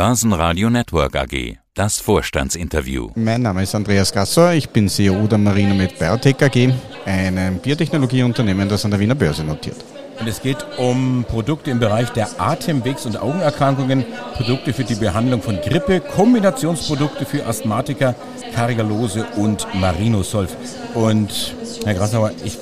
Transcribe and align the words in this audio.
Börsenradio 0.00 0.70
Network 0.70 1.14
AG. 1.14 1.58
Das 1.74 2.00
Vorstandsinterview. 2.00 3.10
Mein 3.16 3.42
Name 3.42 3.64
ist 3.64 3.74
Andreas 3.74 4.10
Gassor, 4.10 4.52
ich 4.52 4.70
bin 4.70 4.88
CEO 4.88 5.26
der 5.26 5.36
Marinomed 5.36 5.98
Biotech 5.98 6.42
AG, 6.42 6.72
einem 7.04 7.58
Biotechnologieunternehmen, 7.58 8.66
das 8.66 8.82
an 8.86 8.92
der 8.92 9.00
Wiener 9.00 9.14
Börse 9.14 9.44
notiert. 9.44 9.76
Und 10.18 10.26
es 10.26 10.40
geht 10.40 10.56
um 10.78 11.26
Produkte 11.28 11.70
im 11.70 11.80
Bereich 11.80 12.08
der 12.12 12.40
Atemwegs- 12.40 13.04
und 13.04 13.20
Augenerkrankungen, 13.20 14.06
Produkte 14.36 14.72
für 14.72 14.84
die 14.84 14.94
Behandlung 14.94 15.42
von 15.42 15.60
Grippe, 15.60 16.00
Kombinationsprodukte 16.00 17.26
für 17.26 17.44
Asthmatiker, 17.44 18.14
Kargalose 18.54 19.26
und 19.36 19.66
Marinosolf. 19.74 20.56
Und 20.94 21.54
Herr 21.84 21.92
Grassauer, 21.92 22.30
ich 22.42 22.56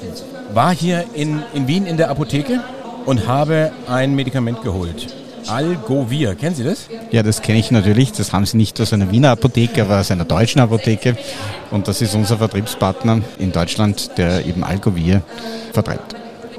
war 0.55 0.75
hier 0.75 1.05
in, 1.15 1.45
in 1.55 1.69
Wien 1.69 1.87
in 1.87 1.99
der 1.99 2.11
Apotheke 2.11 2.59
und 3.07 3.29
habe 3.29 3.71
ein 3.87 4.17
Medikament 4.17 4.61
geholt. 4.63 5.15
Algovir, 5.49 6.35
kennen 6.35 6.55
Sie 6.55 6.65
das? 6.65 6.89
Ja, 7.11 7.23
das 7.23 7.43
kenne 7.43 7.59
ich 7.59 7.71
natürlich. 7.71 8.13
Das 8.13 8.33
haben 8.33 8.47
Sie 8.47 8.57
nicht 8.57 8.81
aus 8.81 8.93
einer 8.93 9.11
Wiener 9.11 9.31
Apotheke, 9.31 9.83
aber 9.83 10.01
aus 10.01 10.11
einer 10.11 10.25
deutschen 10.25 10.61
Apotheke. 10.61 11.17
Und 11.71 11.89
das 11.89 12.03
ist 12.03 12.15
unser 12.15 12.39
Vertriebspartner 12.39 13.23
in 13.39 13.53
Deutschland, 13.53 14.17
der 14.19 14.47
eben 14.47 14.65
Algovir 14.65 15.23
vertreibt. 15.73 16.15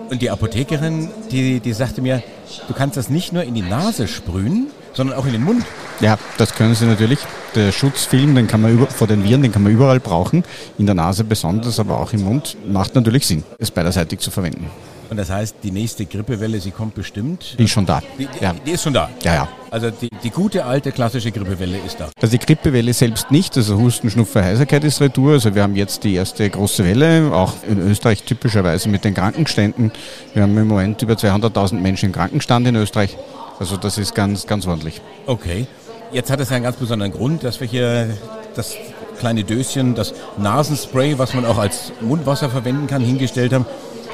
Und 0.09 0.21
die 0.21 0.29
Apothekerin, 0.29 1.09
die, 1.31 1.59
die 1.59 1.73
sagte 1.73 2.01
mir, 2.01 2.23
du 2.67 2.73
kannst 2.73 2.97
das 2.97 3.09
nicht 3.09 3.31
nur 3.31 3.43
in 3.43 3.53
die 3.53 3.61
Nase 3.61 4.07
sprühen, 4.07 4.67
sondern 4.93 5.17
auch 5.17 5.25
in 5.25 5.33
den 5.33 5.43
Mund. 5.43 5.63
Ja, 5.99 6.17
das 6.37 6.55
können 6.55 6.73
Sie 6.73 6.85
natürlich. 6.85 7.19
Der 7.55 7.71
Schutzfilm, 7.71 8.35
den 8.35 8.47
kann 8.47 8.61
man 8.61 8.73
über, 8.73 8.87
vor 8.87 9.07
den 9.07 9.23
Viren, 9.23 9.41
den 9.41 9.51
kann 9.51 9.63
man 9.63 9.71
überall 9.71 9.99
brauchen. 9.99 10.43
In 10.77 10.85
der 10.85 10.95
Nase 10.95 11.23
besonders, 11.23 11.79
aber 11.79 11.99
auch 11.99 12.13
im 12.13 12.23
Mund. 12.23 12.57
Macht 12.67 12.95
natürlich 12.95 13.27
Sinn, 13.27 13.43
es 13.59 13.71
beiderseitig 13.71 14.19
zu 14.19 14.31
verwenden. 14.31 14.67
Und 15.09 15.17
das 15.17 15.29
heißt, 15.29 15.55
die 15.63 15.71
nächste 15.71 16.05
Grippewelle, 16.05 16.59
sie 16.59 16.69
kommt 16.69 16.93
bestimmt. 16.93 17.55
Die 17.57 17.63
ist 17.63 17.71
schon 17.71 17.85
da. 17.85 18.01
Die, 18.17 18.27
ja. 18.39 18.53
die 18.53 18.71
ist 18.71 18.83
schon 18.83 18.93
da. 18.93 19.09
Ja, 19.23 19.33
ja. 19.33 19.47
Also 19.71 19.89
die, 19.89 20.09
die 20.23 20.29
gute 20.29 20.65
alte 20.65 20.91
klassische 20.91 21.31
Grippewelle 21.31 21.77
ist 21.79 21.99
da. 21.99 22.09
Also 22.21 22.37
die 22.37 22.43
Grippewelle 22.43 22.93
selbst 22.93 23.31
nicht. 23.31 23.57
Also 23.57 23.77
Husten, 23.77 24.09
Schnupfen, 24.11 24.43
Heiserkeit 24.43 24.83
ist 24.83 25.01
Retour. 25.01 25.33
Also 25.33 25.55
wir 25.55 25.63
haben 25.63 25.75
jetzt 25.75 26.03
die 26.03 26.13
erste 26.13 26.47
große 26.47 26.85
Welle, 26.85 27.31
auch 27.33 27.53
in 27.67 27.79
Österreich 27.79 28.23
typischerweise 28.23 28.87
mit 28.89 29.03
den 29.03 29.15
Krankenständen. 29.15 29.91
Wir 30.33 30.43
haben 30.43 30.55
im 30.57 30.67
Moment 30.67 31.01
über 31.01 31.13
200.000 31.13 31.75
Menschen 31.75 32.07
im 32.07 32.11
Krankenstand 32.11 32.67
in 32.67 32.75
Österreich. 32.75 33.17
Also 33.59 33.77
das 33.77 33.97
ist 33.97 34.13
ganz, 34.13 34.45
ganz 34.45 34.67
ordentlich. 34.67 35.01
Okay. 35.25 35.65
Jetzt 36.11 36.31
hat 36.31 36.39
es 36.39 36.51
einen 36.51 36.63
ganz 36.63 36.77
besonderen 36.77 37.11
Grund, 37.11 37.43
dass 37.43 37.59
wir 37.59 37.67
hier 37.67 38.17
das 38.55 38.75
kleine 39.19 39.43
Döschen, 39.43 39.95
das 39.95 40.13
Nasenspray, 40.37 41.17
was 41.17 41.33
man 41.33 41.45
auch 41.45 41.57
als 41.57 41.91
Mundwasser 42.01 42.49
verwenden 42.49 42.87
kann, 42.87 43.01
hingestellt 43.01 43.53
haben. 43.53 43.65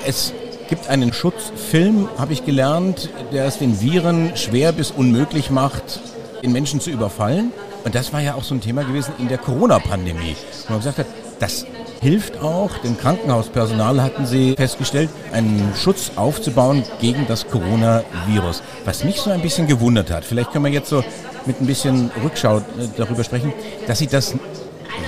Es 0.05 0.33
gibt 0.67 0.87
einen 0.87 1.13
Schutzfilm, 1.13 2.09
habe 2.17 2.33
ich 2.33 2.45
gelernt, 2.45 3.09
der 3.31 3.45
es 3.45 3.59
den 3.59 3.81
Viren 3.81 4.35
schwer 4.35 4.71
bis 4.71 4.91
unmöglich 4.91 5.49
macht, 5.49 5.99
den 6.43 6.51
Menschen 6.51 6.79
zu 6.79 6.89
überfallen. 6.89 7.51
Und 7.83 7.93
das 7.93 8.13
war 8.13 8.21
ja 8.21 8.35
auch 8.35 8.43
so 8.43 8.55
ein 8.55 8.61
Thema 8.61 8.83
gewesen 8.83 9.13
in 9.19 9.27
der 9.27 9.37
Corona-Pandemie. 9.37 10.35
Wo 10.67 10.73
man 10.73 10.79
gesagt 10.79 10.99
hat, 10.99 11.07
das 11.39 11.65
hilft 12.01 12.41
auch, 12.41 12.77
dem 12.79 12.97
Krankenhauspersonal 12.97 14.01
hatten 14.01 14.25
sie 14.25 14.55
festgestellt, 14.55 15.09
einen 15.31 15.73
Schutz 15.75 16.11
aufzubauen 16.15 16.83
gegen 16.99 17.27
das 17.27 17.47
Coronavirus. 17.47 18.63
Was 18.85 19.03
mich 19.03 19.17
so 19.17 19.31
ein 19.31 19.41
bisschen 19.41 19.67
gewundert 19.67 20.11
hat, 20.11 20.25
vielleicht 20.25 20.51
können 20.51 20.65
wir 20.65 20.71
jetzt 20.71 20.89
so 20.89 21.03
mit 21.45 21.61
ein 21.61 21.67
bisschen 21.67 22.11
Rückschau 22.23 22.57
äh, 22.57 22.61
darüber 22.97 23.23
sprechen, 23.23 23.53
dass 23.87 23.99
sie 23.99 24.07
das 24.07 24.35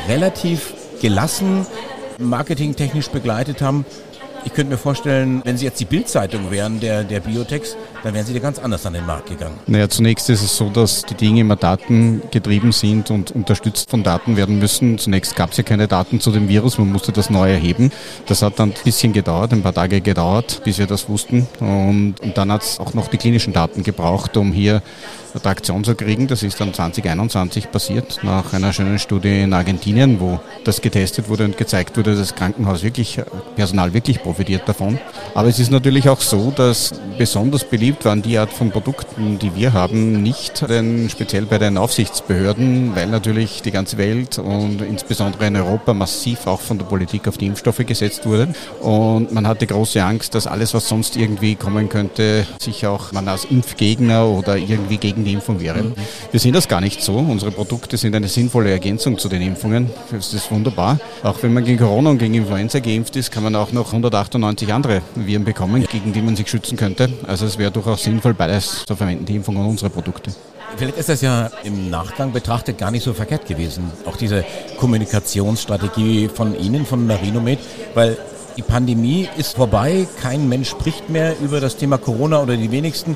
relativ 0.08 0.74
gelassen 1.02 1.66
marketingtechnisch 2.20 3.10
begleitet 3.10 3.62
haben 3.62 3.86
ich 4.48 4.54
könnte 4.54 4.72
mir 4.72 4.78
vorstellen, 4.78 5.42
wenn 5.44 5.58
Sie 5.58 5.66
jetzt 5.66 5.80
die 5.82 5.86
Bildzeitung 5.86 6.50
wären, 6.52 6.80
der, 6.80 7.04
der 7.04 7.20
Biotex, 7.20 7.76
dann 8.02 8.14
wären 8.14 8.26
Sie 8.26 8.34
da 8.34 8.40
ganz 8.40 8.60
anders 8.60 8.86
an 8.86 8.94
den 8.94 9.06
Markt 9.06 9.28
gegangen. 9.28 9.56
Naja, 9.68 9.90
zunächst 9.90 10.30
ist 10.30 10.42
es 10.42 10.56
so, 10.56 10.70
dass 10.70 11.04
die 11.04 11.16
Dinge 11.16 11.42
immer 11.42 11.58
datengetrieben 11.58 12.72
sind 12.72 13.12
und 13.12 13.32
unterstützt 13.32 13.90
von 13.90 14.04
Daten 14.04 14.38
werden 14.38 14.58
müssen. 14.58 14.98
Zunächst 15.00 15.36
gab 15.36 15.52
es 15.52 15.58
ja 15.58 15.64
keine 15.64 15.90
Daten 15.90 16.22
zu 16.22 16.32
dem 16.32 16.48
Virus, 16.48 16.78
man 16.78 16.90
musste 16.90 17.12
das 17.12 17.30
neu 17.30 17.52
erheben. 17.52 17.92
Das 18.28 18.42
hat 18.42 18.58
dann 18.58 18.70
ein 18.70 18.76
bisschen 18.86 19.12
gedauert, 19.12 19.52
ein 19.52 19.64
paar 19.64 19.74
Tage 19.74 20.00
gedauert, 20.00 20.62
bis 20.64 20.78
wir 20.78 20.88
das 20.88 21.10
wussten. 21.10 21.46
Und, 21.60 22.16
und 22.22 22.38
dann 22.38 22.50
hat 22.50 22.64
es 22.64 22.80
auch 22.80 22.94
noch 22.94 23.10
die 23.10 23.18
klinischen 23.18 23.52
Daten 23.52 23.84
gebraucht, 23.84 24.38
um 24.38 24.54
hier 24.54 24.82
Attraktion 25.36 25.84
zu 25.84 25.94
kriegen. 25.94 26.28
Das 26.28 26.42
ist 26.42 26.60
dann 26.62 26.74
2021 26.74 27.70
passiert, 27.70 28.20
nach 28.24 28.54
einer 28.54 28.72
schönen 28.72 28.98
Studie 28.98 29.42
in 29.42 29.54
Argentinien, 29.54 30.22
wo 30.22 30.40
das 30.64 30.82
getestet 30.82 31.28
wurde 31.28 31.44
und 31.44 31.58
gezeigt 31.58 31.98
wurde, 31.98 32.12
dass 32.12 32.30
das 32.30 32.36
Krankenhaus 32.36 32.82
wirklich, 32.82 33.20
Personal 33.56 33.94
wirklich 33.94 34.24
profitiert 34.24 34.37
davon. 34.68 35.00
Aber 35.34 35.50
es 35.50 35.60
ist 35.60 35.72
natürlich 35.72 36.10
auch 36.10 36.22
so, 36.22 36.52
dass 36.56 36.94
besonders 37.18 37.64
beliebt 37.64 38.06
waren 38.06 38.22
die 38.22 38.38
Art 38.38 38.52
von 38.52 38.72
Produkten, 38.72 39.40
die 39.40 39.56
wir 39.56 39.74
haben, 39.74 40.22
nicht 40.22 40.68
denn 40.70 41.10
speziell 41.10 41.46
bei 41.46 41.58
den 41.58 41.78
Aufsichtsbehörden, 41.78 42.96
weil 42.96 43.08
natürlich 43.08 43.62
die 43.62 43.72
ganze 43.72 43.98
Welt 43.98 44.40
und 44.40 44.82
insbesondere 44.82 45.48
in 45.48 45.56
Europa 45.56 45.94
massiv 45.94 46.48
auch 46.48 46.62
von 46.62 46.78
der 46.78 46.86
Politik 46.86 47.28
auf 47.28 47.38
die 47.38 47.48
Impfstoffe 47.48 47.86
gesetzt 47.86 48.26
wurde. 48.26 48.50
Und 48.82 49.32
man 49.32 49.48
hatte 49.48 49.68
große 49.68 50.04
Angst, 50.04 50.36
dass 50.36 50.48
alles, 50.48 50.74
was 50.74 50.88
sonst 50.88 51.18
irgendwie 51.18 51.56
kommen 51.56 51.90
könnte, 51.90 52.46
sich 52.60 52.86
auch 52.86 53.12
man 53.12 53.28
als 53.28 53.46
Impfgegner 53.46 54.28
oder 54.28 54.58
irgendwie 54.58 54.98
gegen 54.98 55.24
die 55.24 55.34
Impfung 55.34 55.60
wäre. 55.60 55.84
Mhm. 55.84 55.94
Wir 56.32 56.40
sehen 56.40 56.54
das 56.54 56.68
gar 56.68 56.82
nicht 56.82 57.02
so. 57.02 57.18
Unsere 57.18 57.52
Produkte 57.52 57.98
sind 57.98 58.16
eine 58.16 58.28
sinnvolle 58.28 58.72
Ergänzung 58.72 59.18
zu 59.18 59.30
den 59.30 59.42
Impfungen. 59.42 59.90
Das 60.12 60.34
ist 60.34 60.52
wunderbar. 60.52 61.00
Auch 61.24 61.42
wenn 61.42 61.54
man 61.54 61.64
gegen 61.64 61.80
Corona 61.80 62.12
und 62.12 62.18
gegen 62.18 62.34
Influenza 62.34 62.80
geimpft 62.80 63.16
ist, 63.16 63.32
kann 63.32 63.44
man 63.44 63.56
auch 63.56 63.72
noch 63.72 63.94
198 64.18 64.74
andere 64.74 65.02
Viren 65.16 65.44
bekommen, 65.44 65.86
gegen 65.90 66.14
die 66.14 66.22
man 66.22 66.36
sich 66.36 66.50
schützen 66.50 66.78
könnte. 66.78 67.10
Also 67.28 67.46
es 67.46 67.58
wäre 67.58 67.72
durchaus 67.72 68.04
sinnvoll, 68.04 68.34
beides 68.34 68.84
zu 68.86 68.96
verwenden, 68.96 69.26
die 69.26 69.36
Impfung 69.36 69.58
und 69.58 69.66
unsere 69.66 69.90
Produkte. 69.90 70.32
Vielleicht 70.76 70.98
ist 70.98 71.10
das 71.10 71.22
ja 71.22 71.50
im 71.64 71.90
Nachgang 71.90 72.34
betrachtet 72.34 72.78
gar 72.78 72.92
nicht 72.92 73.04
so 73.04 73.14
verkehrt 73.14 73.46
gewesen. 73.46 73.92
Auch 74.06 74.18
diese 74.18 74.44
Kommunikationsstrategie 74.78 76.28
von 76.28 76.60
Ihnen, 76.60 76.86
von 76.86 77.08
Marinomed, 77.08 77.60
weil 77.94 78.18
die 78.58 78.64
Pandemie 78.64 79.30
ist 79.38 79.56
vorbei, 79.56 80.08
kein 80.22 80.50
Mensch 80.50 80.70
spricht 80.70 81.10
mehr 81.10 81.36
über 81.40 81.62
das 81.62 81.78
Thema 81.78 81.98
Corona 81.98 82.42
oder 82.42 82.58
die 82.58 82.72
wenigsten. 82.72 83.16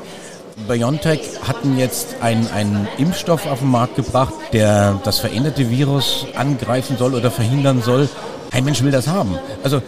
BioNTech 0.68 1.22
hatten 1.48 1.78
jetzt 1.78 2.22
einen, 2.22 2.48
einen 2.48 2.88
Impfstoff 2.98 3.48
auf 3.48 3.60
den 3.60 3.72
Markt 3.72 3.96
gebracht, 3.96 4.34
der 4.54 5.00
das 5.04 5.20
veränderte 5.20 5.70
Virus 5.70 6.28
angreifen 6.36 6.98
soll 6.98 7.16
oder 7.16 7.32
verhindern 7.32 7.82
soll. 7.82 8.08
Kein 8.52 8.66
Mensch 8.66 8.84
will 8.84 8.92
das 8.92 9.08
haben. 9.08 9.38
Also 9.64 9.82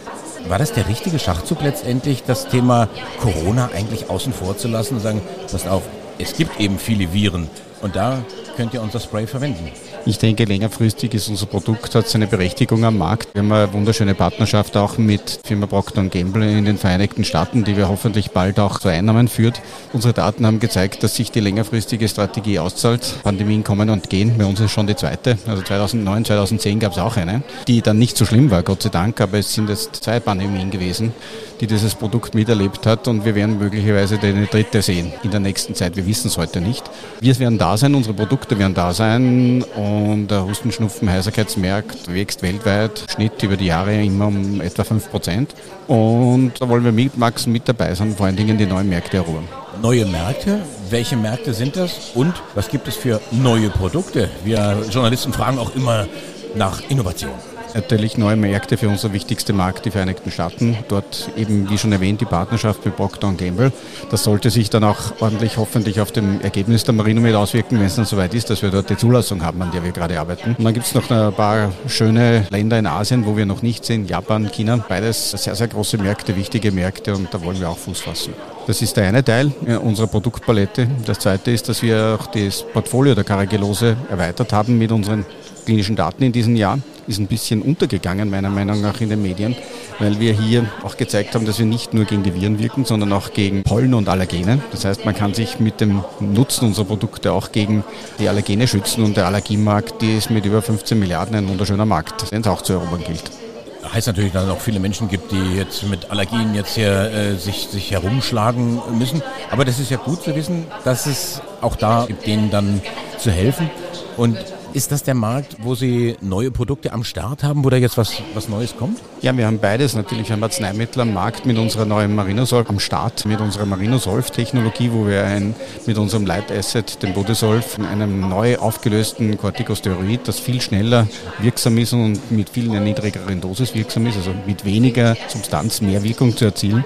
war 0.48 0.58
das 0.58 0.72
der 0.72 0.88
richtige 0.88 1.18
Schachzug 1.18 1.62
letztendlich, 1.62 2.22
das 2.24 2.48
Thema 2.48 2.88
Corona 3.20 3.70
eigentlich 3.74 4.10
außen 4.10 4.32
vor 4.32 4.56
zu 4.56 4.68
lassen 4.68 4.96
und 4.96 5.00
sagen, 5.00 5.22
passt 5.50 5.68
auf, 5.68 5.82
es 6.18 6.36
gibt 6.36 6.60
eben 6.60 6.78
viele 6.78 7.12
Viren 7.12 7.48
und 7.82 7.96
da 7.96 8.18
könnt 8.56 8.74
ihr 8.74 8.82
unser 8.82 9.00
Spray 9.00 9.26
verwenden? 9.26 9.70
Ich 10.06 10.18
denke, 10.18 10.44
längerfristig 10.44 11.14
ist 11.14 11.28
unser 11.28 11.46
Produkt, 11.46 11.94
hat 11.94 12.06
seine 12.08 12.26
Berechtigung 12.26 12.84
am 12.84 12.98
Markt. 12.98 13.28
Wir 13.32 13.40
haben 13.42 13.50
eine 13.50 13.72
wunderschöne 13.72 14.14
Partnerschaft 14.14 14.76
auch 14.76 14.98
mit 14.98 15.40
Firma 15.46 15.66
Procter 15.66 16.04
Gamble 16.04 16.58
in 16.58 16.66
den 16.66 16.76
Vereinigten 16.76 17.24
Staaten, 17.24 17.64
die 17.64 17.78
wir 17.78 17.88
hoffentlich 17.88 18.32
bald 18.32 18.60
auch 18.60 18.78
zu 18.78 18.88
Einnahmen 18.88 19.28
führt. 19.28 19.62
Unsere 19.94 20.12
Daten 20.12 20.44
haben 20.44 20.60
gezeigt, 20.60 21.02
dass 21.02 21.14
sich 21.14 21.30
die 21.30 21.40
längerfristige 21.40 22.06
Strategie 22.06 22.58
auszahlt. 22.58 23.20
Pandemien 23.22 23.64
kommen 23.64 23.88
und 23.88 24.10
gehen. 24.10 24.36
Bei 24.36 24.44
uns 24.44 24.60
ist 24.60 24.72
schon 24.72 24.86
die 24.86 24.94
zweite. 24.94 25.38
Also 25.46 25.62
2009, 25.62 26.26
2010 26.26 26.80
gab 26.80 26.92
es 26.92 26.98
auch 26.98 27.16
eine, 27.16 27.42
die 27.66 27.80
dann 27.80 27.98
nicht 27.98 28.18
so 28.18 28.26
schlimm 28.26 28.50
war, 28.50 28.62
Gott 28.62 28.82
sei 28.82 28.90
Dank, 28.90 29.22
aber 29.22 29.38
es 29.38 29.54
sind 29.54 29.70
jetzt 29.70 30.04
zwei 30.04 30.20
Pandemien 30.20 30.70
gewesen, 30.70 31.14
die 31.60 31.66
dieses 31.66 31.94
Produkt 31.94 32.34
miterlebt 32.34 32.86
hat 32.86 33.08
und 33.08 33.24
wir 33.24 33.34
werden 33.34 33.58
möglicherweise 33.58 34.18
eine 34.20 34.46
dritte 34.46 34.82
sehen 34.82 35.12
in 35.22 35.30
der 35.30 35.40
nächsten 35.40 35.74
Zeit. 35.74 35.96
Wir 35.96 36.06
wissen 36.06 36.28
es 36.28 36.38
heute 36.38 36.60
nicht. 36.60 36.82
Wir 37.20 37.38
werden 37.38 37.58
da 37.58 37.76
sein, 37.76 37.94
unsere 37.94 38.14
Produkte 38.14 38.58
werden 38.58 38.74
da 38.74 38.92
sein 38.92 39.62
und 39.74 40.28
der 40.28 40.44
Hustenschnupfen 40.44 41.10
Heiserkeitsmarkt 41.10 42.12
wächst 42.12 42.42
weltweit, 42.42 43.04
Schnitt 43.12 43.42
über 43.42 43.56
die 43.56 43.66
Jahre 43.66 44.02
immer 44.02 44.28
um 44.28 44.60
etwa 44.60 44.84
5 44.84 45.10
Prozent. 45.10 45.54
Und 45.86 46.52
da 46.58 46.68
wollen 46.68 46.84
wir 46.84 46.92
mitwachsen, 46.92 47.52
mit 47.52 47.68
dabei 47.68 47.94
sein, 47.94 48.14
vor 48.16 48.26
allen 48.26 48.36
Dingen 48.36 48.58
die 48.58 48.66
neuen 48.66 48.88
Märkte 48.88 49.18
erobern. 49.18 49.48
Neue 49.82 50.06
Märkte? 50.06 50.60
Welche 50.90 51.16
Märkte 51.16 51.52
sind 51.52 51.76
das? 51.76 52.12
Und 52.14 52.34
was 52.54 52.68
gibt 52.68 52.88
es 52.88 52.96
für 52.96 53.20
neue 53.30 53.70
Produkte? 53.70 54.30
Wir 54.44 54.82
Journalisten 54.90 55.32
fragen 55.32 55.58
auch 55.58 55.74
immer 55.74 56.06
nach 56.54 56.80
Innovation 56.88 57.32
natürlich 57.74 58.16
neue 58.16 58.36
Märkte 58.36 58.76
für 58.76 58.88
unser 58.88 59.12
wichtigster 59.12 59.52
Markt, 59.52 59.84
die 59.84 59.90
Vereinigten 59.90 60.30
Staaten. 60.30 60.76
Dort 60.88 61.30
eben, 61.36 61.68
wie 61.70 61.78
schon 61.78 61.92
erwähnt, 61.92 62.20
die 62.20 62.24
Partnerschaft 62.24 62.84
mit 62.84 62.96
Procter 62.96 63.32
Gamble. 63.32 63.72
Das 64.10 64.24
sollte 64.24 64.50
sich 64.50 64.70
dann 64.70 64.84
auch 64.84 65.20
ordentlich 65.20 65.56
hoffentlich 65.56 66.00
auf 66.00 66.12
dem 66.12 66.40
Ergebnis 66.40 66.84
der 66.84 66.94
Marinomed 66.94 67.34
auswirken, 67.34 67.78
wenn 67.78 67.86
es 67.86 67.96
dann 67.96 68.04
soweit 68.04 68.34
ist, 68.34 68.50
dass 68.50 68.62
wir 68.62 68.70
dort 68.70 68.90
die 68.90 68.96
Zulassung 68.96 69.42
haben, 69.42 69.60
an 69.62 69.70
der 69.72 69.82
wir 69.82 69.92
gerade 69.92 70.18
arbeiten. 70.18 70.54
Und 70.56 70.64
dann 70.64 70.74
gibt 70.74 70.86
es 70.86 70.94
noch 70.94 71.10
ein 71.10 71.32
paar 71.32 71.72
schöne 71.86 72.46
Länder 72.50 72.78
in 72.78 72.86
Asien, 72.86 73.26
wo 73.26 73.36
wir 73.36 73.46
noch 73.46 73.62
nicht 73.62 73.84
sind, 73.84 74.08
Japan, 74.08 74.50
China. 74.50 74.84
Beides 74.88 75.32
sehr, 75.32 75.54
sehr 75.54 75.68
große 75.68 75.98
Märkte, 75.98 76.36
wichtige 76.36 76.72
Märkte 76.72 77.14
und 77.14 77.32
da 77.32 77.42
wollen 77.42 77.60
wir 77.60 77.68
auch 77.68 77.78
Fuß 77.78 78.00
fassen. 78.00 78.34
Das 78.66 78.80
ist 78.80 78.96
der 78.96 79.08
eine 79.08 79.22
Teil 79.22 79.52
unserer 79.82 80.06
Produktpalette. 80.06 80.88
Das 81.04 81.18
zweite 81.18 81.50
ist, 81.50 81.68
dass 81.68 81.82
wir 81.82 82.18
auch 82.18 82.26
das 82.28 82.64
Portfolio 82.72 83.14
der 83.14 83.24
Caragillose 83.24 83.94
erweitert 84.08 84.54
haben 84.54 84.78
mit 84.78 84.90
unseren 84.90 85.26
klinischen 85.66 85.96
Daten 85.96 86.22
in 86.22 86.32
diesem 86.32 86.56
Jahr. 86.56 86.78
Ist 87.06 87.18
ein 87.18 87.26
bisschen 87.26 87.60
untergegangen, 87.60 88.30
meiner 88.30 88.48
Meinung 88.48 88.80
nach, 88.80 89.02
in 89.02 89.10
den 89.10 89.20
Medien, 89.20 89.54
weil 89.98 90.18
wir 90.18 90.32
hier 90.32 90.64
auch 90.82 90.96
gezeigt 90.96 91.34
haben, 91.34 91.44
dass 91.44 91.58
wir 91.58 91.66
nicht 91.66 91.92
nur 91.92 92.06
gegen 92.06 92.22
die 92.22 92.34
Viren 92.34 92.58
wirken, 92.58 92.86
sondern 92.86 93.12
auch 93.12 93.34
gegen 93.34 93.62
Pollen 93.64 93.92
und 93.92 94.08
Allergene. 94.08 94.60
Das 94.70 94.86
heißt, 94.86 95.04
man 95.04 95.14
kann 95.14 95.34
sich 95.34 95.60
mit 95.60 95.82
dem 95.82 96.02
Nutzen 96.20 96.68
unserer 96.68 96.86
Produkte 96.86 97.32
auch 97.32 97.52
gegen 97.52 97.84
die 98.18 98.30
Allergene 98.30 98.66
schützen 98.66 99.04
und 99.04 99.18
der 99.18 99.26
Allergiemarkt, 99.26 100.00
die 100.00 100.16
ist 100.16 100.30
mit 100.30 100.46
über 100.46 100.62
15 100.62 100.98
Milliarden 100.98 101.36
ein 101.36 101.46
wunderschöner 101.46 101.84
Markt, 101.84 102.32
den 102.32 102.40
es 102.40 102.46
auch 102.46 102.62
zu 102.62 102.72
erobern 102.72 103.04
gilt 103.06 103.43
heißt 103.92 104.06
natürlich, 104.06 104.32
dass 104.32 104.44
es 104.44 104.50
auch 104.50 104.60
viele 104.60 104.80
Menschen 104.80 105.08
gibt, 105.08 105.32
die 105.32 105.56
jetzt 105.56 105.82
mit 105.84 106.10
Allergien 106.10 106.54
jetzt 106.54 106.74
hier 106.74 107.10
äh, 107.10 107.36
sich, 107.36 107.68
sich 107.68 107.90
herumschlagen 107.90 108.80
müssen. 108.98 109.22
Aber 109.50 109.64
das 109.64 109.78
ist 109.78 109.90
ja 109.90 109.96
gut 109.96 110.22
zu 110.22 110.34
wissen, 110.34 110.66
dass 110.84 111.06
es 111.06 111.40
auch 111.60 111.76
da 111.76 112.04
gibt, 112.06 112.26
denen 112.26 112.50
dann 112.50 112.80
zu 113.18 113.30
helfen. 113.30 113.70
Und 114.16 114.38
ist 114.74 114.90
das 114.90 115.04
der 115.04 115.14
Markt, 115.14 115.56
wo 115.60 115.76
Sie 115.76 116.16
neue 116.20 116.50
Produkte 116.50 116.92
am 116.92 117.04
Start 117.04 117.44
haben, 117.44 117.64
wo 117.64 117.70
da 117.70 117.76
jetzt 117.76 117.96
was, 117.96 118.20
was 118.34 118.48
Neues 118.48 118.76
kommt? 118.76 118.98
Ja, 119.22 119.36
wir 119.36 119.46
haben 119.46 119.60
beides. 119.60 119.94
Natürlich 119.94 120.32
haben 120.32 120.40
wir 120.40 120.46
Arzneimittel 120.46 121.00
am 121.00 121.14
Markt 121.14 121.46
mit 121.46 121.56
unserer 121.58 121.84
neuen 121.84 122.14
Marinosolf 122.14 122.68
am 122.68 122.80
Start, 122.80 123.24
mit 123.24 123.40
unserer 123.40 123.66
Marinosolf-Technologie, 123.66 124.90
wo 124.92 125.06
wir 125.06 125.24
ein, 125.24 125.54
mit 125.86 125.96
unserem 125.96 126.26
Leitasset, 126.26 127.02
dem 127.04 127.14
Bodesolf, 127.14 127.78
einem 127.78 128.28
neu 128.28 128.58
aufgelösten 128.58 129.38
Corticosteroid, 129.38 130.26
das 130.26 130.40
viel 130.40 130.60
schneller 130.60 131.06
wirksam 131.38 131.78
ist 131.78 131.92
und 131.92 132.32
mit 132.32 132.50
viel 132.50 132.68
niedrigeren 132.68 133.40
Dosis 133.40 133.74
wirksam 133.74 134.06
ist, 134.06 134.16
also 134.16 134.34
mit 134.44 134.64
weniger 134.64 135.16
Substanz 135.28 135.82
mehr 135.82 136.02
Wirkung 136.02 136.36
zu 136.36 136.46
erzielen. 136.46 136.84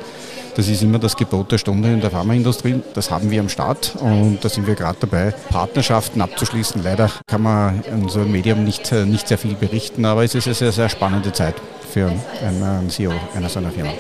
Das 0.58 0.66
ist 0.66 0.82
immer 0.82 0.98
das 0.98 1.14
Gebot 1.14 1.52
der 1.52 1.58
Stunde 1.58 1.92
in 1.92 2.00
der 2.00 2.10
Pharmaindustrie. 2.10 2.82
Das 2.92 3.12
haben 3.12 3.30
wir 3.30 3.38
am 3.38 3.48
Start 3.48 3.94
und 4.00 4.38
da 4.42 4.48
sind 4.48 4.66
wir 4.66 4.74
gerade 4.74 4.98
dabei, 4.98 5.32
Partnerschaften 5.50 6.20
abzuschließen. 6.20 6.82
Leider 6.82 7.12
kann 7.28 7.42
man 7.42 7.84
in 7.84 8.08
so 8.08 8.22
einem 8.22 8.32
Medium 8.32 8.64
nicht, 8.64 8.90
äh, 8.90 9.06
nicht 9.06 9.28
sehr 9.28 9.38
viel 9.38 9.54
berichten, 9.54 10.04
aber 10.04 10.24
es 10.24 10.34
ist 10.34 10.48
eine 10.48 10.54
sehr, 10.54 10.72
sehr 10.72 10.88
spannende 10.88 11.30
Zeit 11.30 11.54
für 11.92 12.10
einen 12.44 12.90
CEO 12.90 13.12
einer 13.36 13.48
so 13.48 13.60
einer 13.60 13.70
Firma 13.70 13.92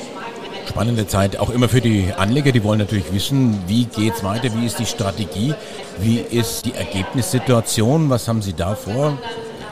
spannende 0.68 1.06
Zeit, 1.06 1.38
auch 1.38 1.50
immer 1.50 1.68
für 1.68 1.80
die 1.80 2.12
Anleger, 2.16 2.50
die 2.50 2.62
wollen 2.64 2.80
natürlich 2.80 3.12
wissen, 3.12 3.56
wie 3.68 3.84
geht 3.84 4.14
es 4.14 4.24
weiter, 4.24 4.48
wie 4.54 4.66
ist 4.66 4.80
die 4.80 4.86
Strategie, 4.86 5.54
wie 6.00 6.18
ist 6.18 6.66
die 6.66 6.74
Ergebnissituation, 6.74 8.10
was 8.10 8.26
haben 8.26 8.42
Sie 8.42 8.52
da 8.52 8.74
vor? 8.74 9.16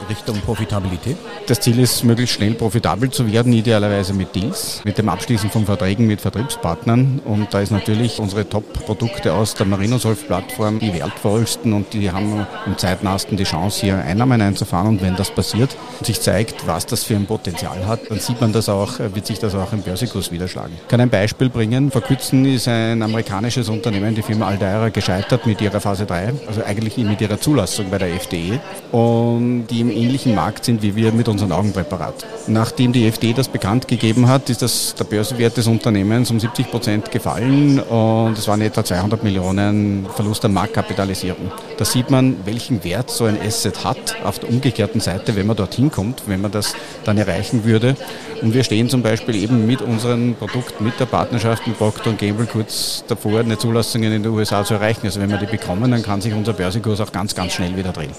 Richtung 0.09 0.39
Profitabilität? 0.41 1.17
Das 1.47 1.59
Ziel 1.59 1.79
ist, 1.79 2.03
möglichst 2.03 2.35
schnell 2.35 2.53
profitabel 2.53 3.09
zu 3.09 3.31
werden, 3.31 3.53
idealerweise 3.53 4.13
mit 4.13 4.35
Deals, 4.35 4.81
mit 4.83 4.97
dem 4.97 5.09
Abschließen 5.09 5.49
von 5.49 5.65
Verträgen 5.65 6.07
mit 6.07 6.21
Vertriebspartnern. 6.21 7.21
Und 7.25 7.53
da 7.53 7.61
ist 7.61 7.71
natürlich 7.71 8.19
unsere 8.19 8.47
Top-Produkte 8.47 9.33
aus 9.33 9.53
der 9.53 9.65
Marinosolf-Plattform 9.65 10.79
die 10.79 10.93
wertvollsten 10.93 11.73
und 11.73 11.93
die 11.93 12.11
haben 12.11 12.45
am 12.65 12.77
zeitnahsten 12.77 13.37
die 13.37 13.43
Chance, 13.43 13.81
hier 13.81 13.97
Einnahmen 13.97 14.41
einzufahren. 14.41 14.87
Und 14.87 15.01
wenn 15.01 15.15
das 15.15 15.31
passiert 15.31 15.75
und 15.99 16.05
sich 16.05 16.21
zeigt, 16.21 16.67
was 16.67 16.85
das 16.85 17.03
für 17.03 17.15
ein 17.15 17.25
Potenzial 17.25 17.85
hat, 17.85 18.09
dann 18.09 18.19
sieht 18.19 18.39
man 18.41 18.53
das 18.53 18.69
auch, 18.69 18.99
wird 18.99 19.25
sich 19.25 19.39
das 19.39 19.55
auch 19.55 19.73
im 19.73 19.81
Börsekurs 19.81 20.31
widerschlagen. 20.31 20.73
Ich 20.81 20.87
kann 20.87 21.01
ein 21.01 21.09
Beispiel 21.09 21.49
bringen. 21.49 21.91
Vor 21.91 22.01
kurzem 22.01 22.45
ist 22.45 22.67
ein 22.67 23.01
amerikanisches 23.01 23.69
Unternehmen, 23.69 24.15
die 24.15 24.21
Firma 24.21 24.47
Aldaira, 24.47 24.89
gescheitert 24.89 25.45
mit 25.45 25.61
ihrer 25.61 25.79
Phase 25.79 26.05
3, 26.05 26.33
also 26.47 26.63
eigentlich 26.63 26.97
mit 26.97 27.21
ihrer 27.21 27.39
Zulassung 27.39 27.89
bei 27.89 27.97
der 27.97 28.09
FDE. 28.09 28.59
Und 28.91 29.67
die 29.67 29.86
im 29.89 29.95
ähnlichen 29.95 30.35
Markt 30.35 30.65
sind 30.65 30.81
wie 30.81 30.95
wir 30.95 31.11
mit 31.11 31.27
unserem 31.27 31.51
Augenpräparat. 31.51 32.25
Nachdem 32.47 32.91
die 32.93 33.07
FD 33.07 33.33
das 33.33 33.47
bekannt 33.47 33.87
gegeben 33.87 34.27
hat, 34.27 34.49
ist 34.49 34.61
das 34.61 34.95
der 34.95 35.05
Börsenwert 35.05 35.57
des 35.57 35.67
Unternehmens 35.67 36.29
um 36.31 36.39
70 36.39 36.69
Prozent 36.69 37.11
gefallen 37.11 37.79
und 37.79 38.37
es 38.37 38.47
waren 38.47 38.61
etwa 38.61 38.83
200 38.83 39.23
Millionen 39.23 40.07
Verlust 40.15 40.43
an 40.45 40.53
Marktkapitalisierung. 40.53 41.51
Da 41.77 41.85
sieht 41.85 42.09
man, 42.09 42.35
welchen 42.45 42.83
Wert 42.83 43.09
so 43.09 43.25
ein 43.25 43.37
Asset 43.41 43.83
hat 43.83 44.17
auf 44.23 44.39
der 44.39 44.49
umgekehrten 44.49 45.01
Seite, 45.01 45.35
wenn 45.35 45.47
man 45.47 45.55
dorthin 45.55 45.91
kommt, 45.91 46.23
wenn 46.27 46.41
man 46.41 46.51
das 46.51 46.75
dann 47.03 47.17
erreichen 47.17 47.63
würde. 47.63 47.95
Und 48.41 48.53
wir 48.53 48.63
stehen 48.63 48.89
zum 48.89 49.01
Beispiel 49.01 49.35
eben 49.35 49.65
mit 49.65 49.81
unserem 49.81 50.35
Produkt, 50.35 50.79
mit 50.81 50.99
der 50.99 51.05
Partnerschaft 51.05 51.65
mit 51.65 51.77
Procter 51.77 52.13
Gamble 52.13 52.45
kurz 52.45 53.03
davor, 53.07 53.39
eine 53.39 53.57
Zulassung 53.57 54.03
in 54.03 54.11
den 54.11 54.25
USA 54.27 54.63
zu 54.63 54.75
erreichen. 54.75 55.05
Also 55.05 55.19
wenn 55.19 55.29
wir 55.29 55.37
die 55.37 55.45
bekommen, 55.47 55.89
dann 55.91 56.03
kann 56.03 56.21
sich 56.21 56.33
unser 56.33 56.53
Börsenkurs 56.53 57.01
auch 57.01 57.11
ganz, 57.11 57.33
ganz 57.33 57.53
schnell 57.53 57.75
wieder 57.75 57.91
drehen. 57.91 58.11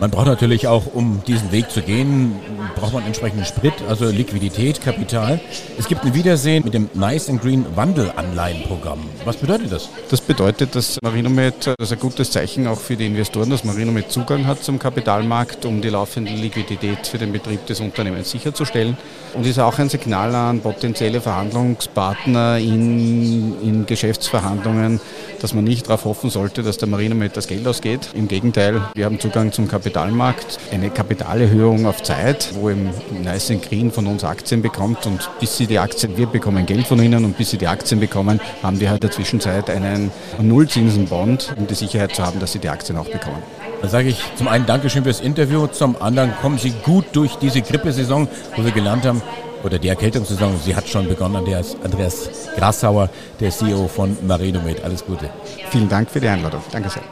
Man 0.00 0.12
braucht 0.12 0.26
natürlich 0.26 0.68
auch, 0.68 0.86
um 0.94 1.22
diesen 1.26 1.50
Weg 1.50 1.70
zu 1.70 1.82
gehen, 1.82 2.36
braucht 2.76 2.92
man 2.92 3.04
entsprechenden 3.04 3.44
Sprit, 3.44 3.72
also 3.88 4.06
Liquidität, 4.06 4.80
Kapital. 4.80 5.40
Es 5.76 5.88
gibt 5.88 6.04
ein 6.04 6.14
Wiedersehen 6.14 6.62
mit 6.62 6.72
dem 6.72 6.88
Nice 6.94 7.28
and 7.28 7.42
Green 7.42 7.66
Wandelanleihenprogramm. 7.74 9.00
Was 9.24 9.38
bedeutet 9.38 9.72
das? 9.72 9.88
Das 10.08 10.20
bedeutet, 10.20 10.76
dass 10.76 11.02
Marinomed, 11.02 11.66
das 11.66 11.74
ist 11.80 11.92
ein 11.92 11.98
gutes 11.98 12.30
Zeichen 12.30 12.68
auch 12.68 12.78
für 12.78 12.94
die 12.94 13.06
Investoren, 13.06 13.50
dass 13.50 13.64
Marinomed 13.64 14.08
Zugang 14.12 14.46
hat 14.46 14.62
zum 14.62 14.78
Kapitalmarkt, 14.78 15.64
um 15.64 15.80
die 15.80 15.88
laufende 15.88 16.30
Liquidität 16.30 17.08
für 17.08 17.18
den 17.18 17.32
Betrieb 17.32 17.66
des 17.66 17.80
Unternehmens 17.80 18.30
sicherzustellen. 18.30 18.96
Und 19.34 19.46
ist 19.46 19.58
auch 19.58 19.80
ein 19.80 19.88
Signal 19.88 20.32
an 20.32 20.60
potenzielle 20.60 21.20
Verhandlungspartner 21.20 22.58
in, 22.58 23.60
in 23.62 23.86
Geschäftsverhandlungen, 23.86 25.00
dass 25.40 25.54
man 25.54 25.64
nicht 25.64 25.86
darauf 25.86 26.04
hoffen 26.04 26.30
sollte, 26.30 26.62
dass 26.62 26.78
der 26.78 26.88
Marinomed 26.88 27.36
das 27.36 27.48
Geld 27.48 27.66
ausgeht. 27.66 28.10
Im 28.14 28.28
Gegenteil, 28.28 28.80
wir 28.94 29.04
haben 29.04 29.18
Zugang 29.18 29.50
zum 29.50 29.66
Kapitalmarkt 29.66 29.87
Kapitalmarkt 29.88 30.58
eine 30.70 30.90
Kapitalerhöhung 30.90 31.86
auf 31.86 32.02
Zeit, 32.02 32.50
wo 32.52 32.68
eben 32.68 32.90
Nice 33.22 33.54
Green 33.66 33.90
von 33.90 34.06
uns 34.06 34.22
Aktien 34.22 34.60
bekommt 34.60 35.06
und 35.06 35.30
bis 35.40 35.56
sie 35.56 35.66
die 35.66 35.78
Aktien, 35.78 36.14
wir 36.18 36.26
bekommen 36.26 36.66
Geld 36.66 36.86
von 36.86 37.02
ihnen 37.02 37.24
und 37.24 37.38
bis 37.38 37.52
sie 37.52 37.56
die 37.56 37.66
Aktien 37.66 37.98
bekommen, 37.98 38.38
haben 38.62 38.80
wir 38.80 38.90
halt 38.90 39.02
in 39.02 39.08
der 39.08 39.10
Zwischenzeit 39.12 39.70
einen 39.70 40.10
Nullzinsenbond, 40.38 41.54
um 41.56 41.66
die 41.66 41.74
Sicherheit 41.74 42.14
zu 42.14 42.22
haben, 42.22 42.38
dass 42.38 42.52
sie 42.52 42.58
die 42.58 42.68
Aktien 42.68 42.98
auch 42.98 43.08
bekommen. 43.08 43.42
Da 43.80 43.88
sage 43.88 44.10
ich 44.10 44.20
zum 44.36 44.46
einen 44.46 44.66
Dankeschön 44.66 45.04
fürs 45.04 45.20
Interview, 45.20 45.66
zum 45.68 45.96
anderen 46.02 46.32
kommen 46.42 46.58
Sie 46.58 46.74
gut 46.84 47.06
durch 47.12 47.36
diese 47.36 47.62
Grippesaison, 47.62 48.28
wo 48.56 48.64
wir 48.64 48.72
gelernt 48.72 49.06
haben, 49.06 49.22
oder 49.64 49.78
die 49.78 49.88
Erkältungssaison, 49.88 50.54
sie 50.62 50.76
hat 50.76 50.86
schon 50.86 51.08
begonnen. 51.08 51.36
Andreas, 51.36 51.76
Andreas 51.82 52.28
Grassauer, 52.56 53.08
der 53.40 53.50
CEO 53.50 53.88
von 53.88 54.16
Marinomed. 54.26 54.84
Alles 54.84 55.04
Gute. 55.04 55.30
Vielen 55.70 55.88
Dank 55.88 56.10
für 56.10 56.20
die 56.20 56.28
Einladung. 56.28 56.60
Danke 56.70 56.90
sehr. 56.90 57.02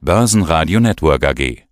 Börsenradio 0.00 0.80
Network 0.80 1.24
AG. 1.24 1.71